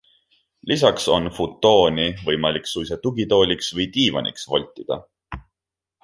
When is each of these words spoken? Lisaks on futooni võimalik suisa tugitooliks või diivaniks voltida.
Lisaks 0.69 1.03
on 1.15 1.27
futooni 1.39 2.05
võimalik 2.31 2.71
suisa 2.71 2.97
tugitooliks 3.05 3.69
või 3.79 3.87
diivaniks 3.99 4.49
voltida. 4.55 4.99